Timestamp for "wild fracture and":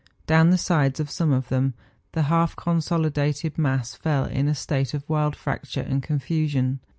5.07-6.01